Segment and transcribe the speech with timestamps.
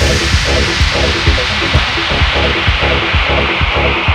[0.00, 0.22] Thank
[3.98, 4.09] you.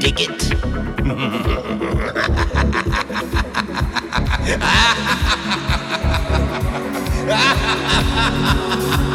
[0.00, 0.50] dig it.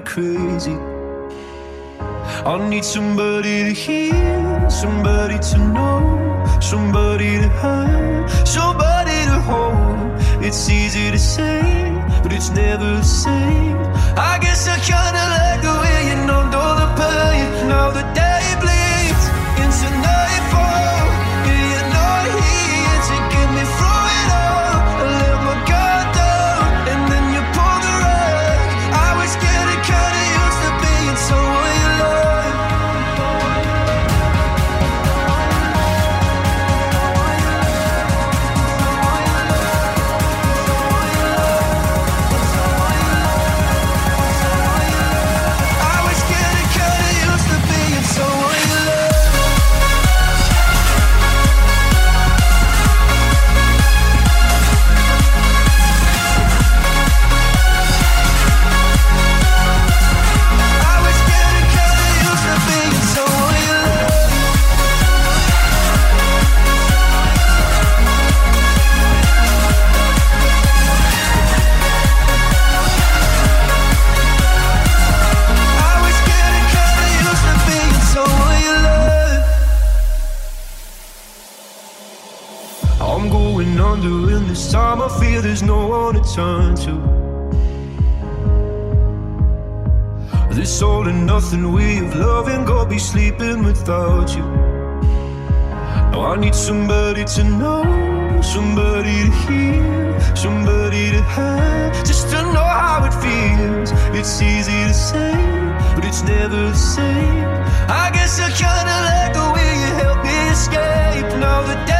[0.00, 0.76] crazy.
[2.46, 6.00] I need somebody to hear, somebody to know,
[6.60, 10.44] somebody to have, somebody to hold.
[10.46, 11.62] It's easy to say,
[12.22, 13.76] but it's never the same.
[14.30, 17.68] I guess I kinda like the way you numbed all the pain.
[17.68, 18.27] Now the day
[93.88, 94.44] without you.
[96.12, 102.68] Now I need somebody to know, somebody to hear, somebody to have, just to know
[102.82, 103.90] how it feels.
[104.18, 105.32] It's easy to say,
[105.94, 107.48] but it's never the same.
[107.88, 111.28] I guess I kinda like the way you help me escape.
[111.40, 111.97] Now the day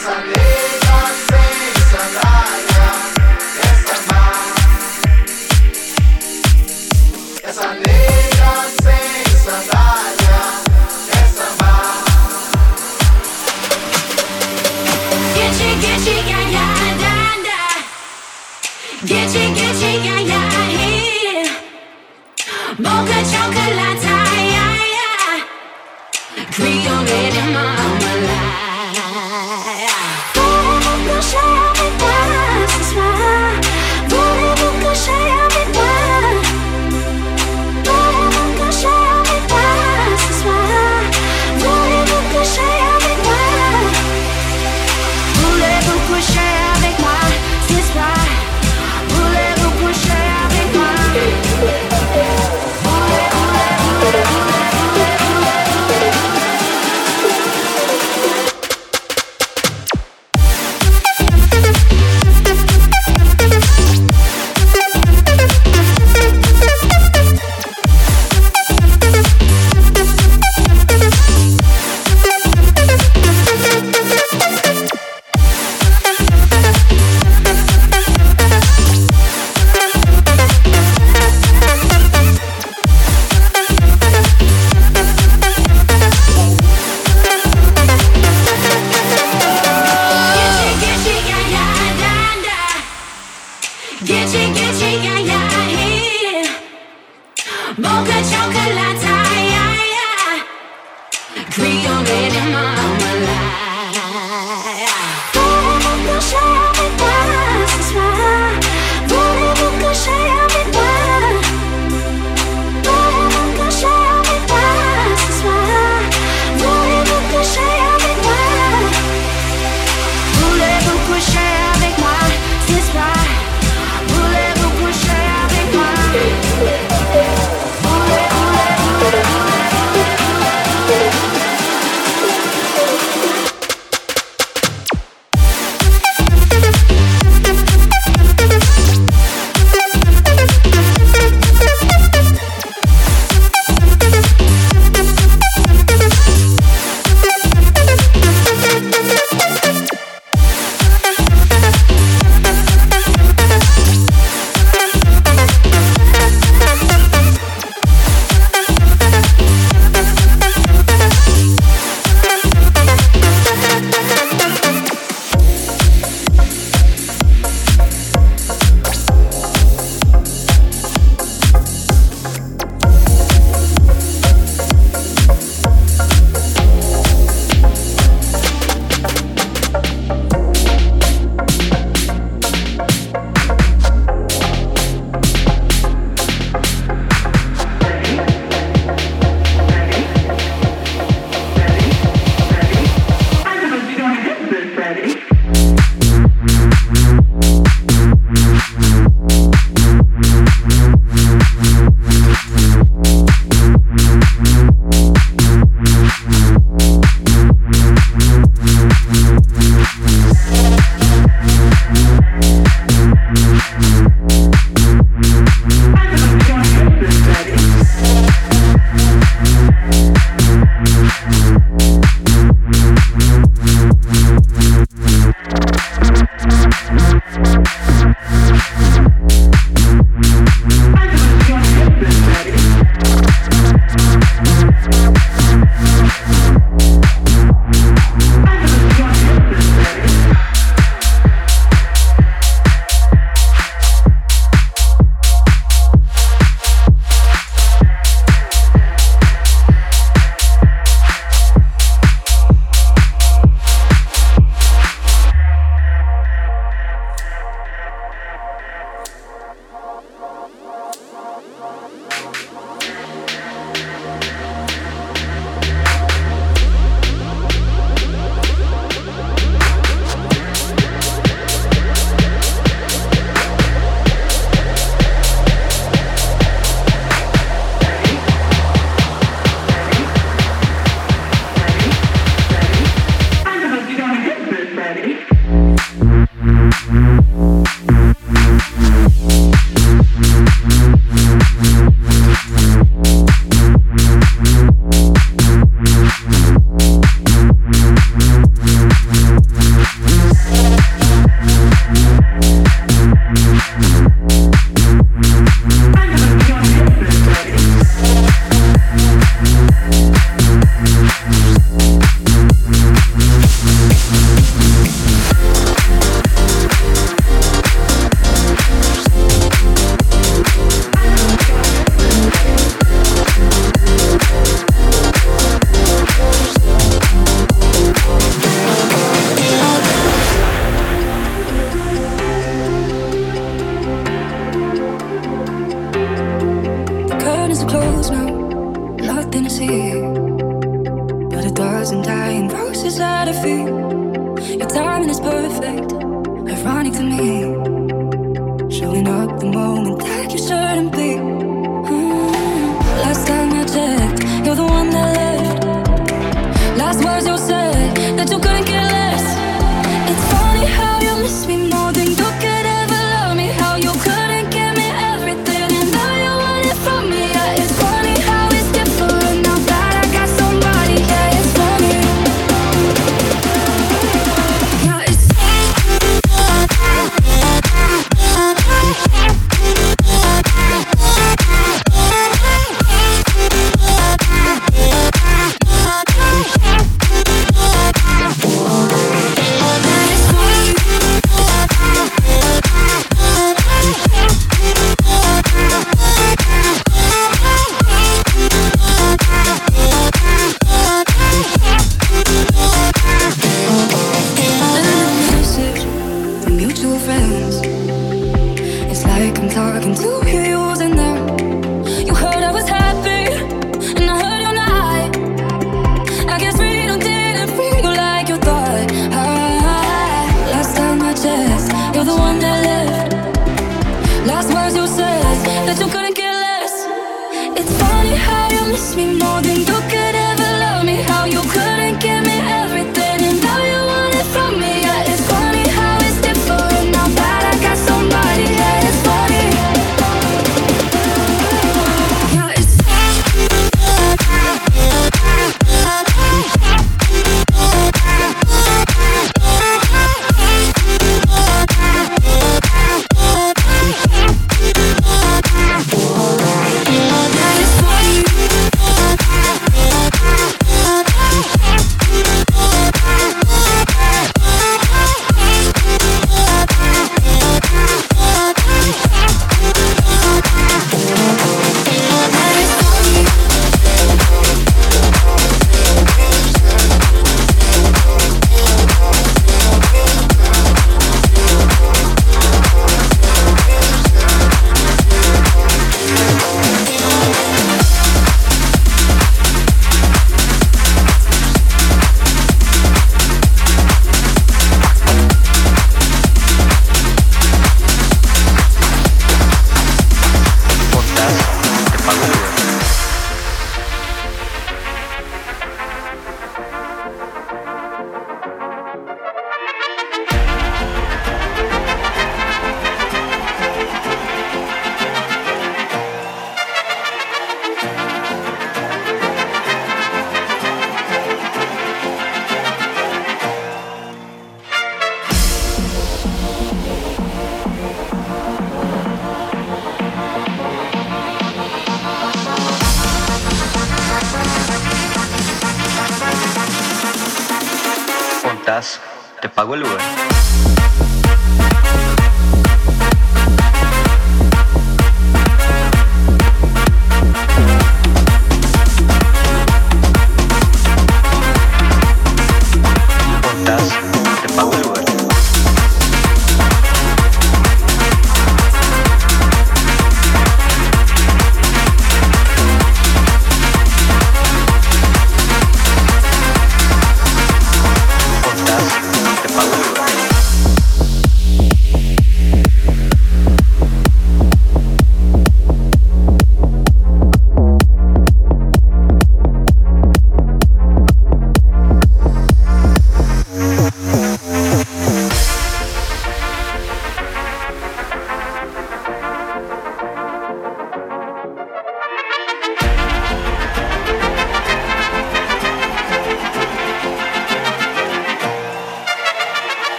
[0.00, 0.69] Sunday.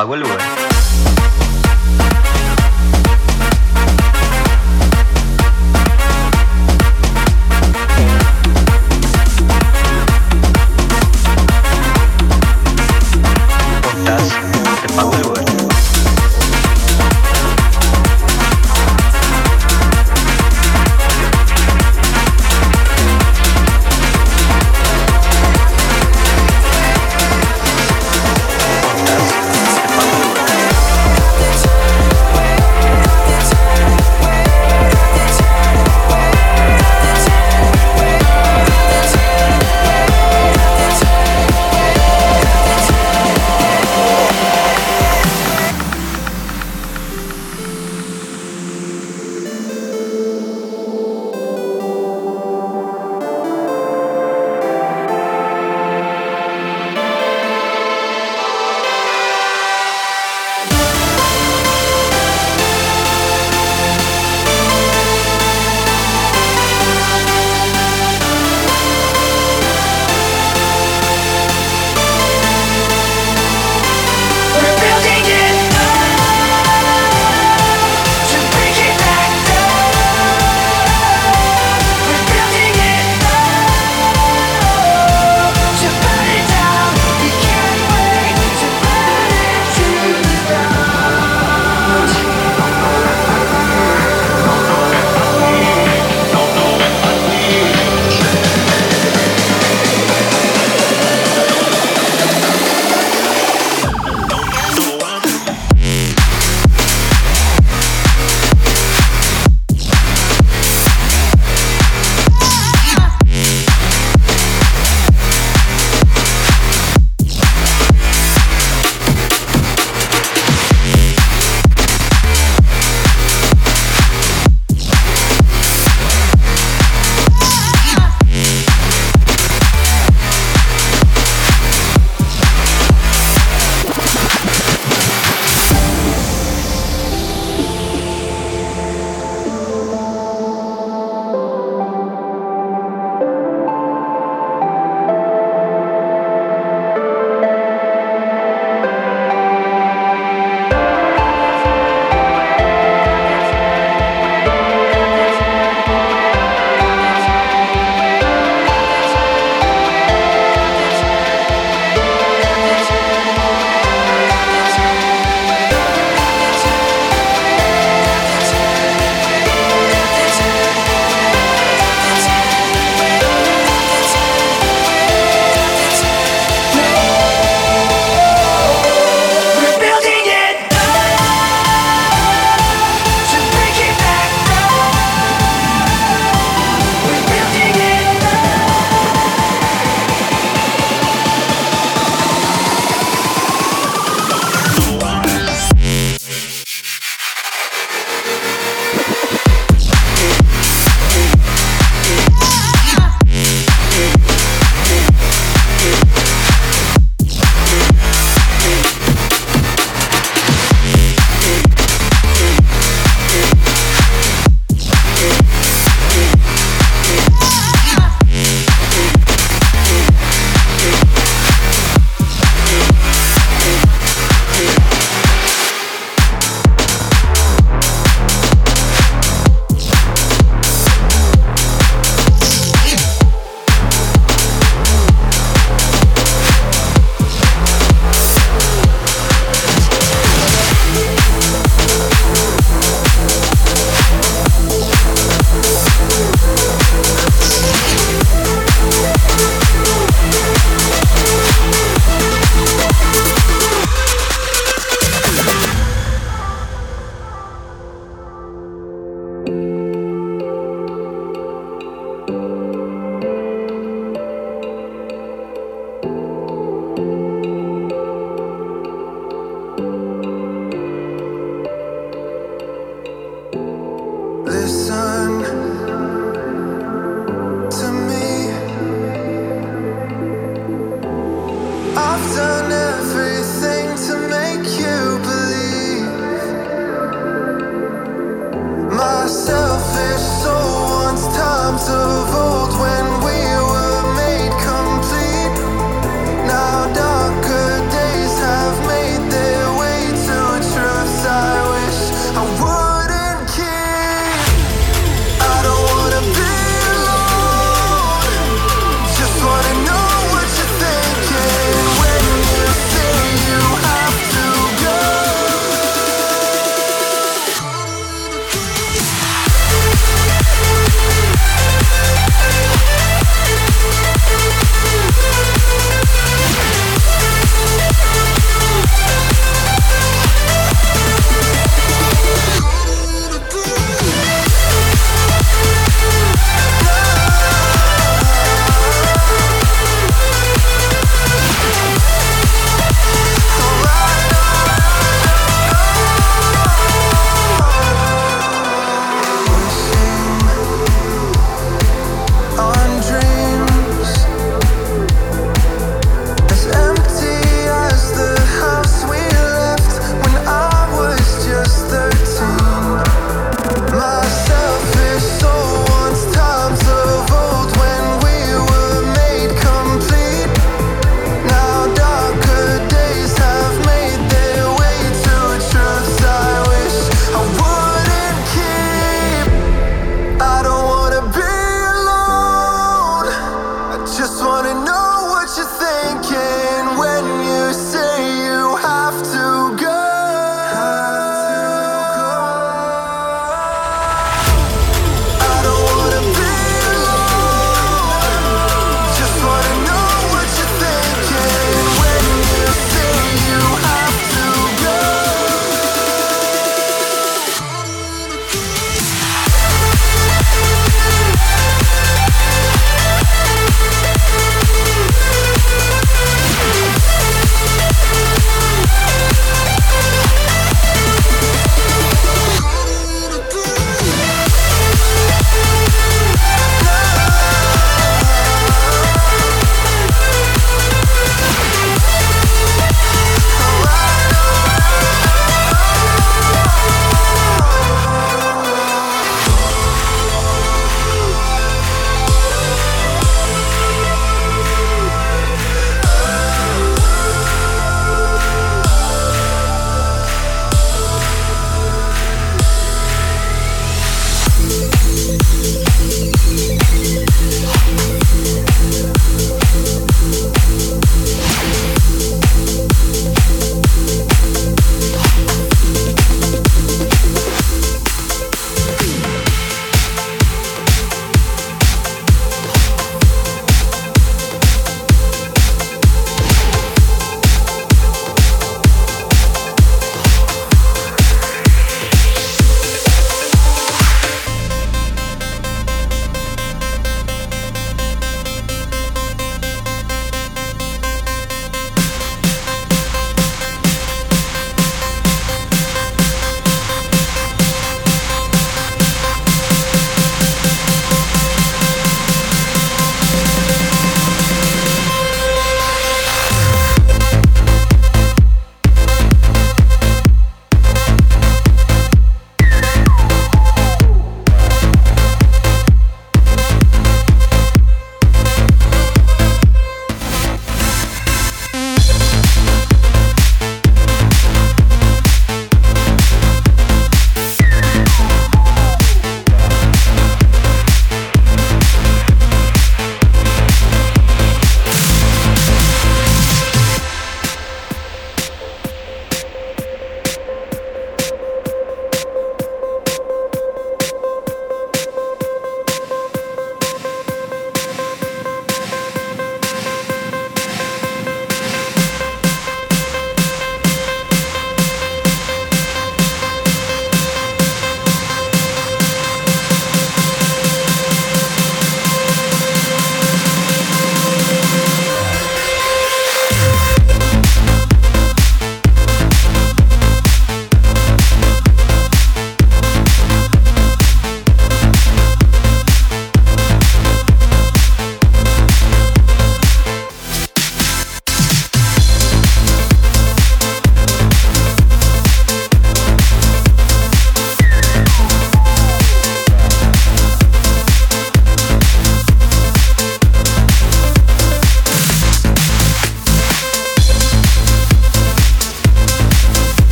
[0.00, 0.59] Pagó el Uber.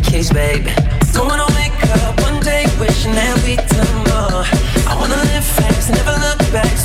[0.00, 0.66] the case, babe.
[1.12, 1.72] Don't wanna wake
[2.04, 4.44] up one day wishing that we'd done more.
[4.90, 6.77] I wanna live fast, never look back.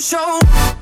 [0.00, 0.73] show.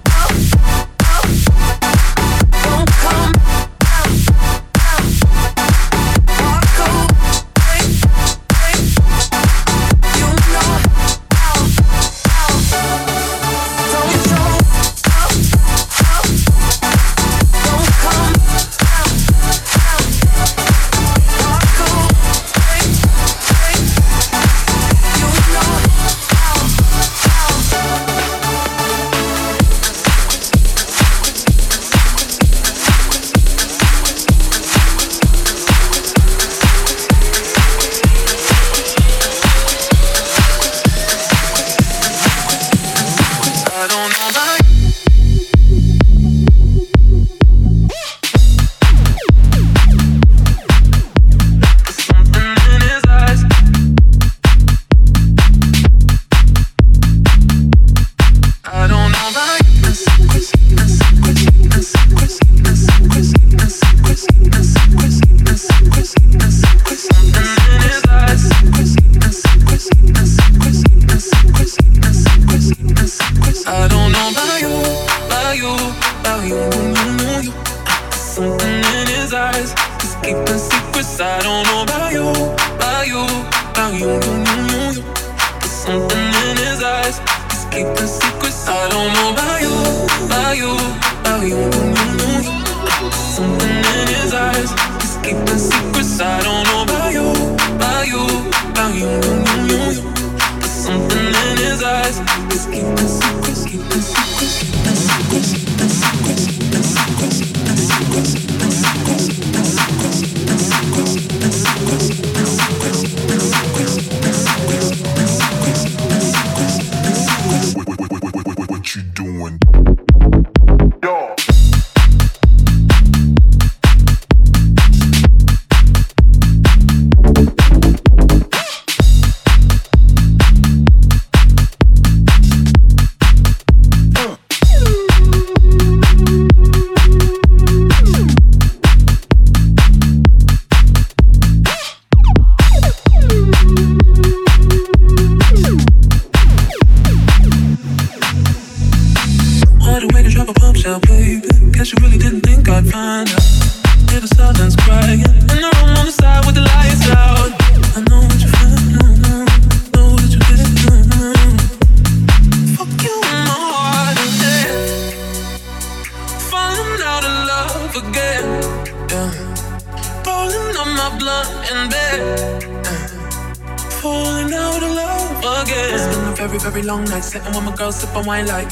[178.33, 178.72] Wine like